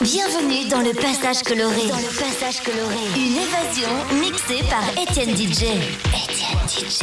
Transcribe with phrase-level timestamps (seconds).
[0.00, 1.86] Bienvenue dans le passage coloré.
[1.88, 2.96] Dans le passage coloré.
[3.16, 5.64] Une évasion mixée par Étienne DJ.
[6.14, 7.02] Étienne DJ.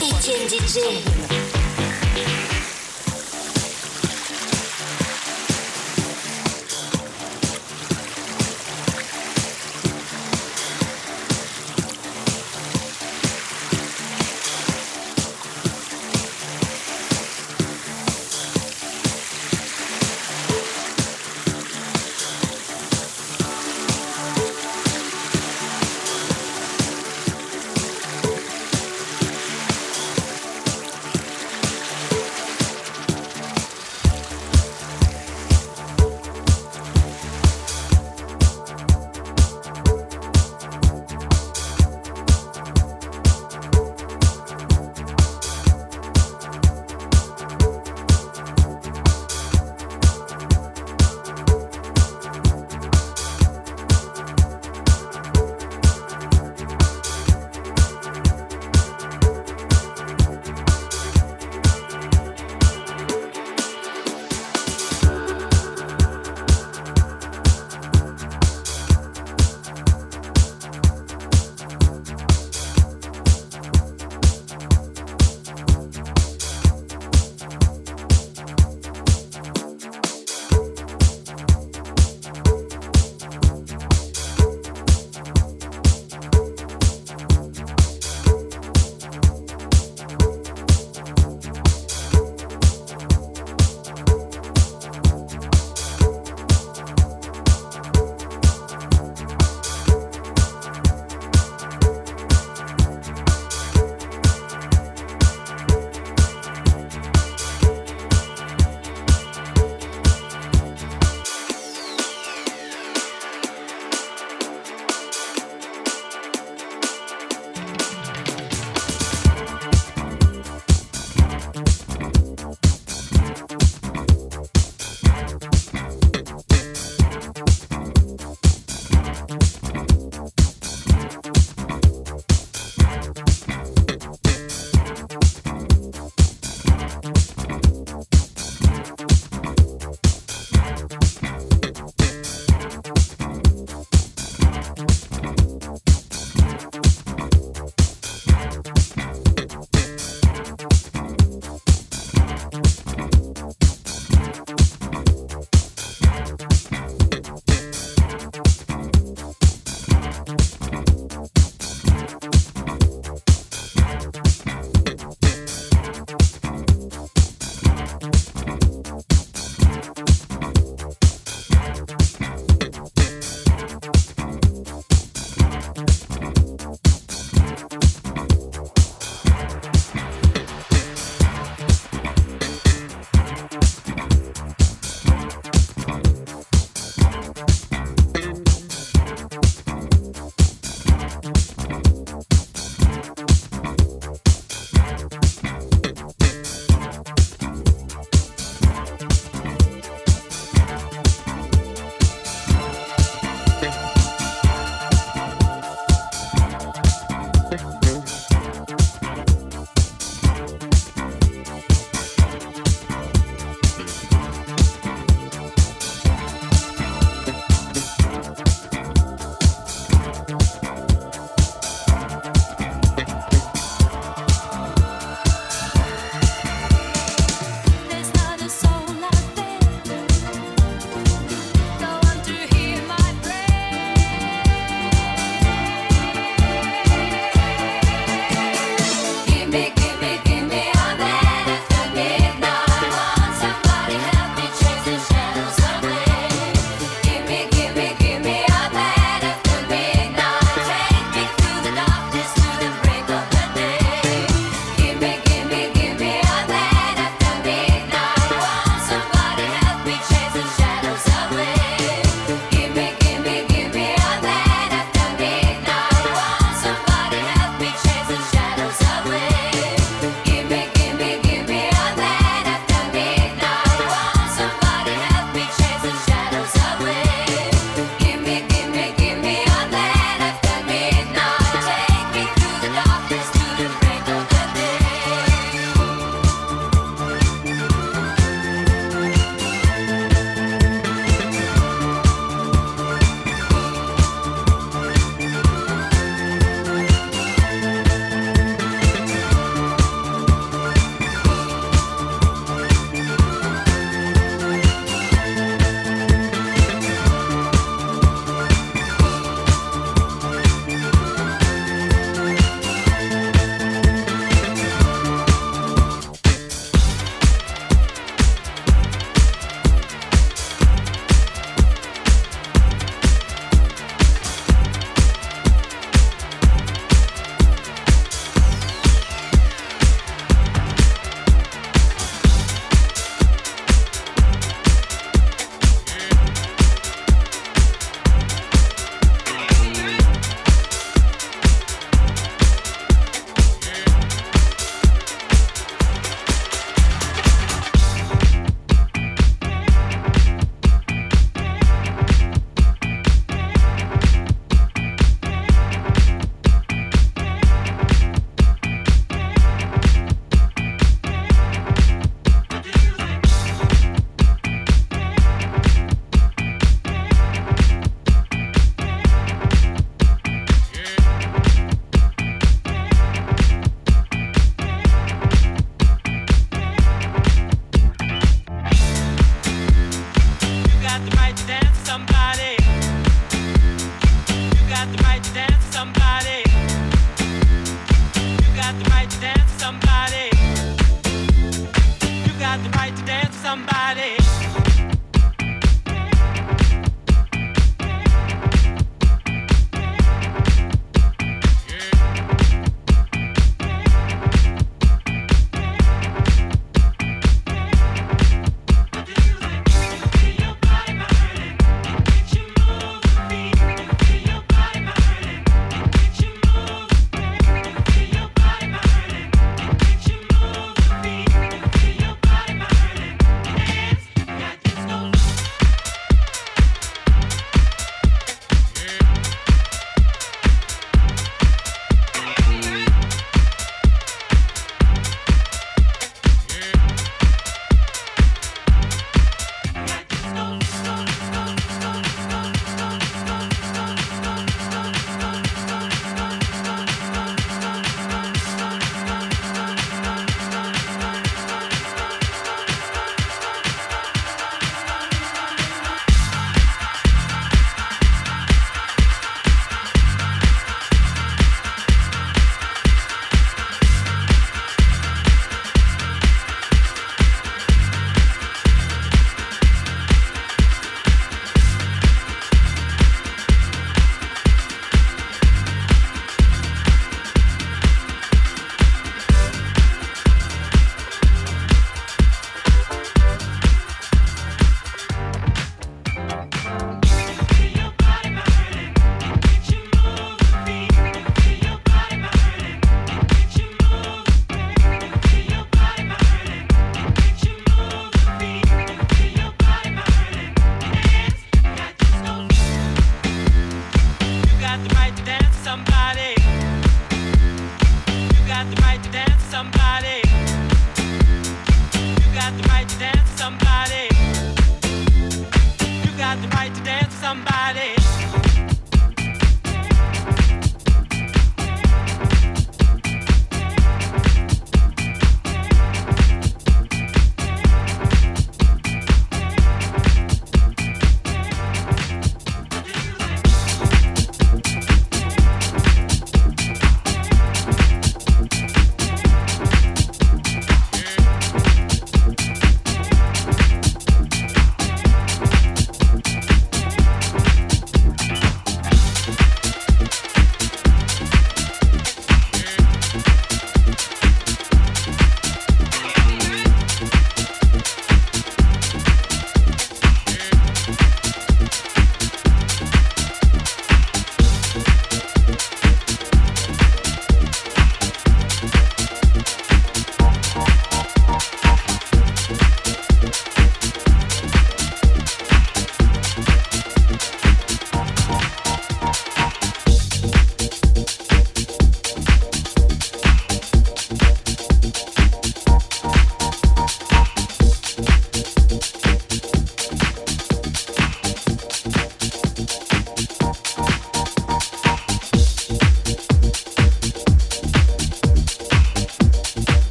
[0.00, 1.47] Étienne DJ.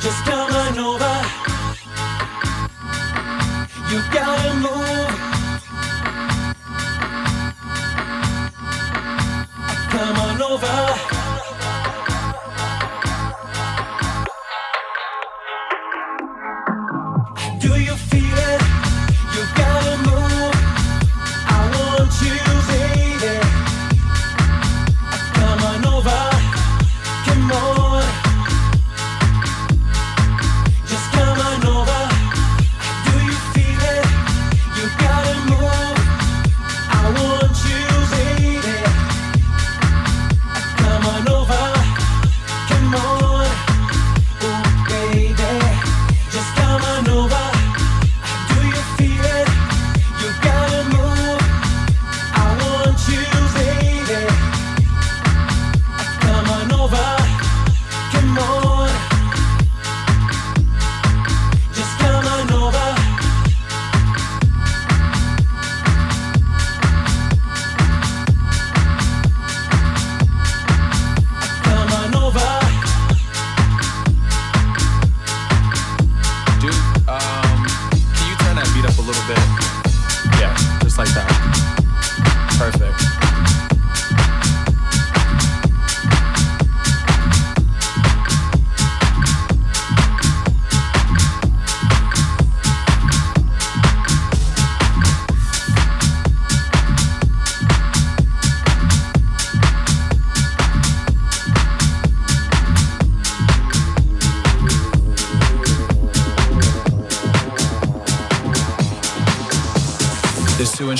[0.00, 1.14] Just come on over.
[3.90, 4.97] You gotta move.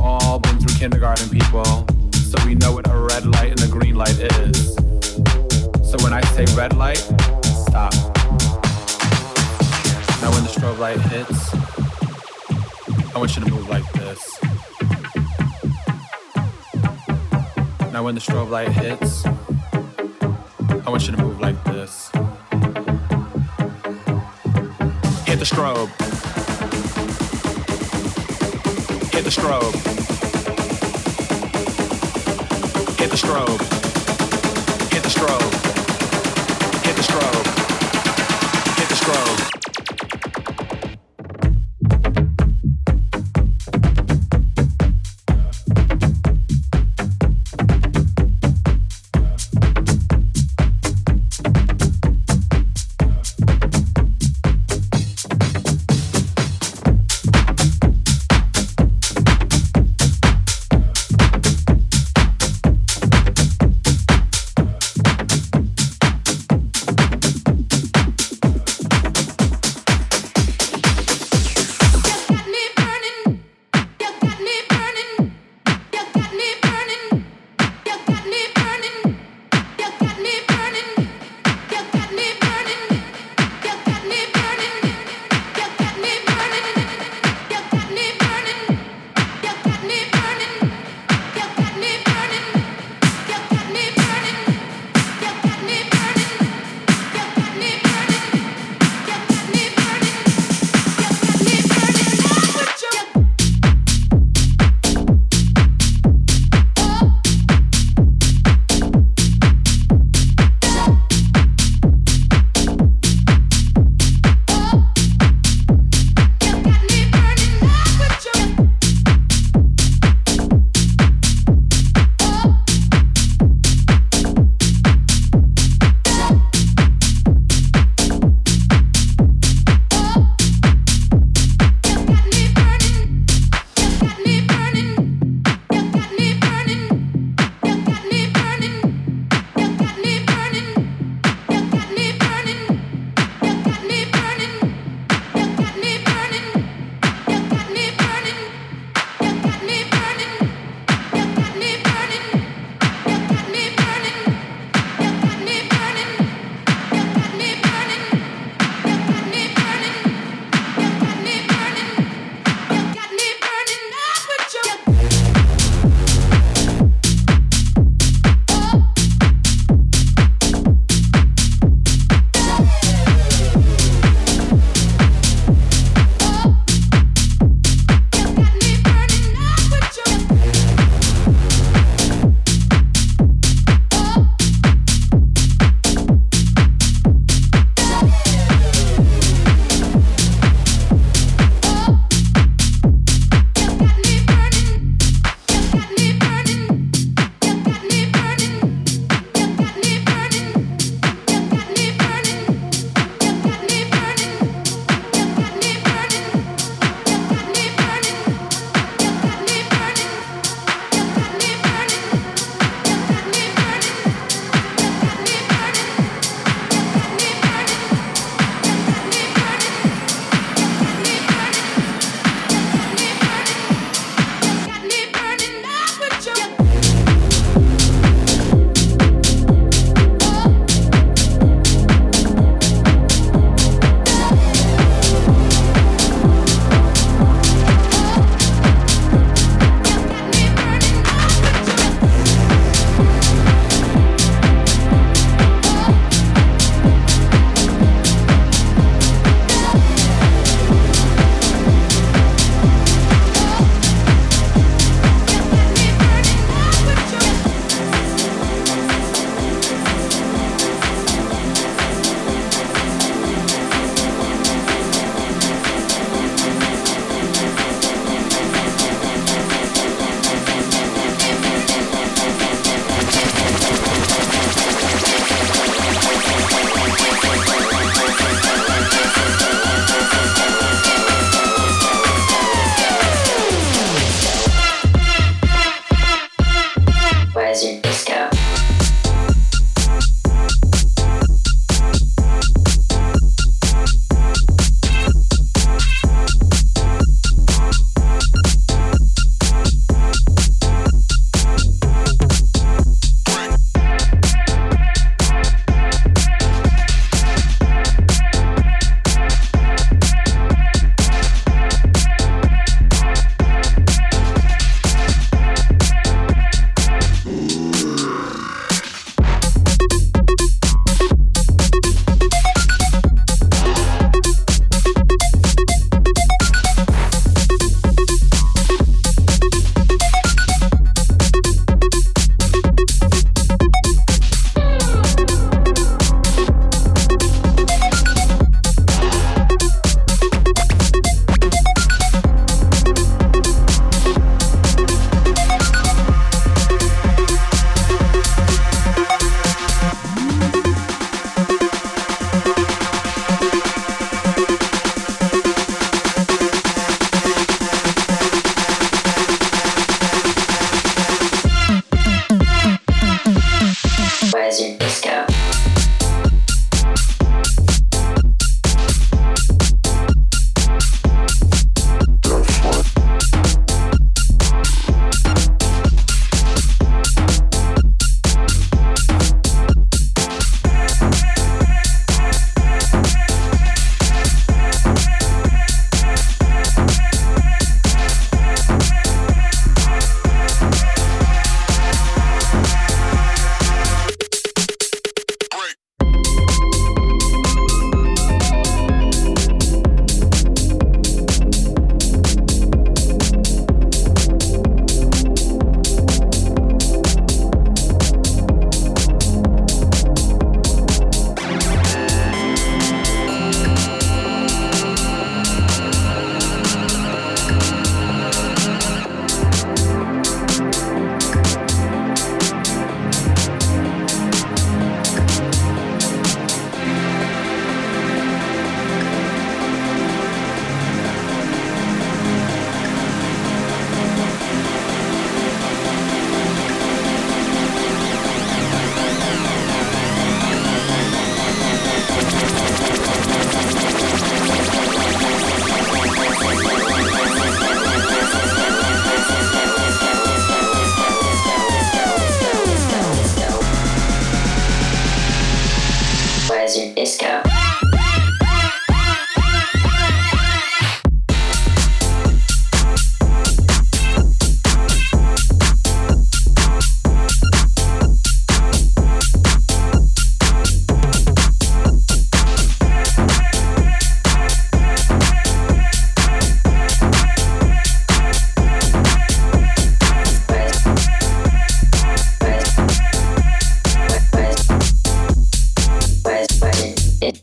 [0.00, 3.94] all been through kindergarten, people, so we know what a red light and a green
[3.94, 4.74] light is.
[5.88, 7.92] So when I say red light, stop.
[10.20, 11.54] Now when the strobe light hits,
[13.14, 14.38] I want you to move like this.
[17.92, 22.10] Now when the strobe light hits, I want you to move like this.
[25.26, 26.05] Hit the strobe.
[29.16, 29.72] Get the strobe.
[32.98, 33.58] Get the strobe.
[34.90, 35.52] Get the strobe.
[36.84, 37.44] Get the strobe.
[38.76, 39.55] Get the strobe.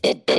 [0.02, 0.33] it, it, it.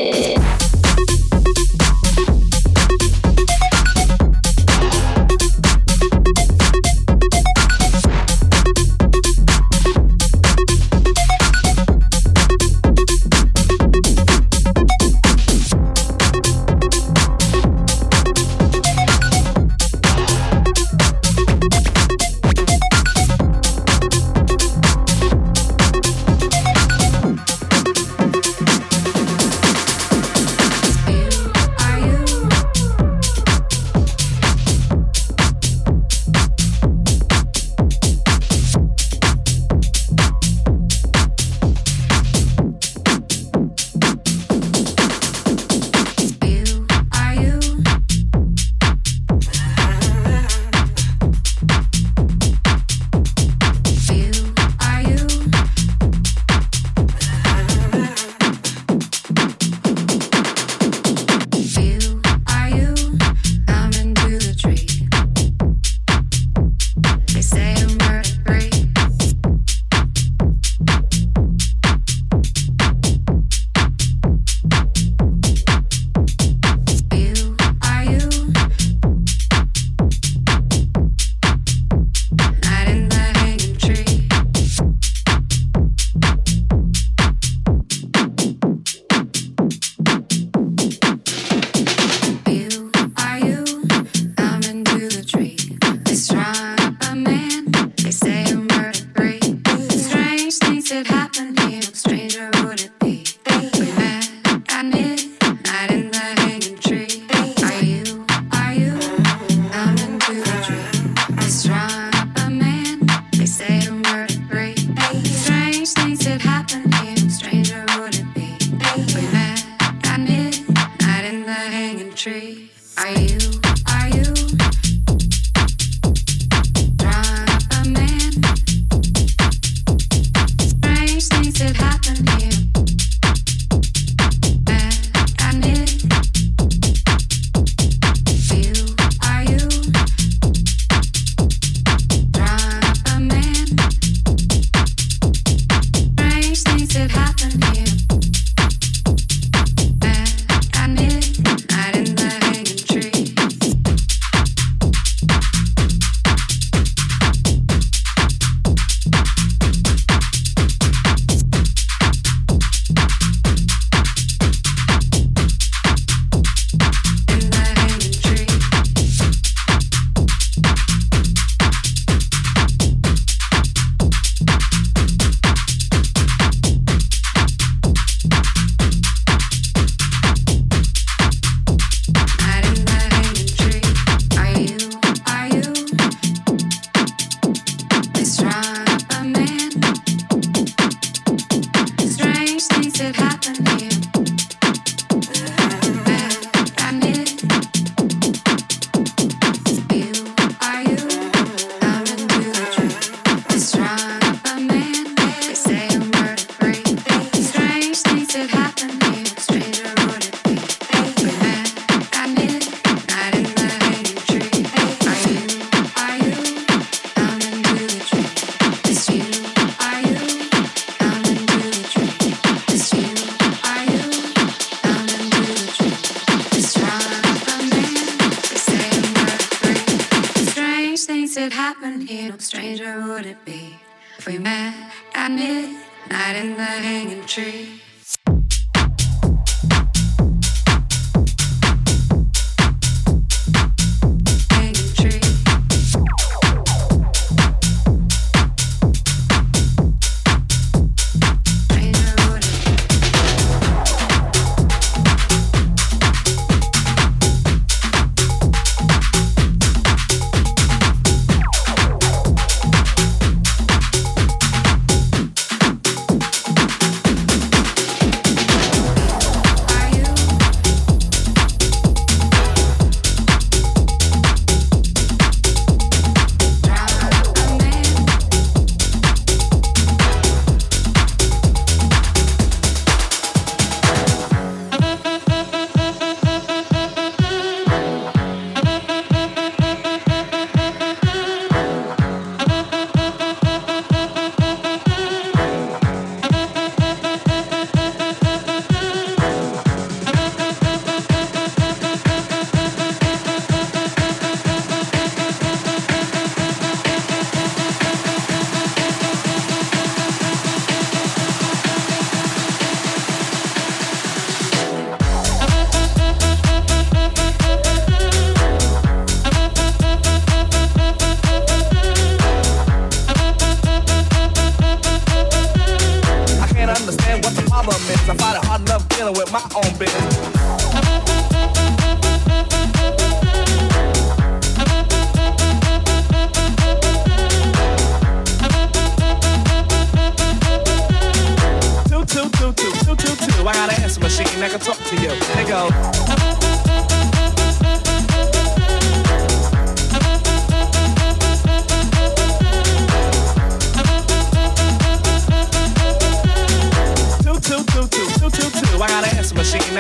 [232.66, 233.78] Stranger would it be
[234.18, 234.74] if we met
[235.13, 237.84] at midnight in the hanging tree.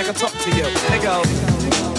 [0.07, 1.94] iTunes